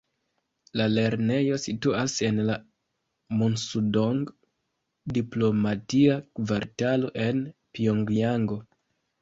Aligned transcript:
La 0.79 0.85
lernejo 0.91 1.57
situas 1.65 2.15
en 2.29 2.39
la 2.47 2.55
Munsudong 3.41 4.23
diplomatia 5.19 6.17
kvartalo 6.41 7.13
en 7.29 7.45
Pjongjango. 7.77 8.63